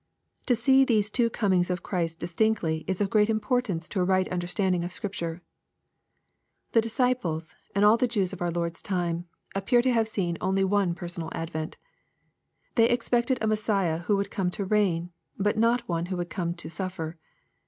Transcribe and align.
To 0.47 0.55
see 0.55 0.83
these 0.83 1.11
two 1.11 1.29
comings 1.29 1.69
of 1.69 1.83
Christ 1.83 2.17
distinctly 2.17 2.83
is 2.87 3.01
of 3.01 3.11
great 3.11 3.29
importance 3.29 3.87
to 3.89 3.99
a 3.99 4.03
right 4.03 4.27
understanding 4.29 4.83
of 4.83 4.91
Scripture. 4.91 5.43
The 6.71 6.81
disciples, 6.81 7.53
and 7.75 7.85
all 7.85 7.97
the 7.97 8.07
Jews 8.07 8.33
of 8.33 8.41
our 8.41 8.49
Lord's 8.49 8.81
time, 8.81 9.25
ap 9.53 9.67
pear 9.67 9.83
to 9.83 9.93
have 9.93 10.07
seen 10.07 10.39
only 10.41 10.63
one 10.63 10.95
personal 10.95 11.29
advent. 11.35 11.77
They 12.73 12.89
ex 12.89 13.09
pected 13.09 13.37
a 13.41 13.47
Messiah 13.47 13.99
who 13.99 14.17
would 14.17 14.31
come 14.31 14.49
to 14.57 14.65
reign, 14.65 15.11
but 15.37 15.55
not 15.55 15.87
one 15.87 16.07
who 16.07 16.17
would 16.17 16.31
come 16.31 16.55
to 16.55 16.67
suffer. 16.67 17.19